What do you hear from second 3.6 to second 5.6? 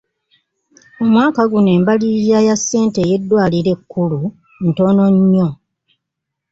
ekkulu ntono nnyo.